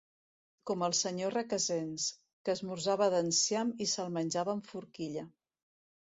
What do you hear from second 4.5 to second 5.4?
amb forquilla.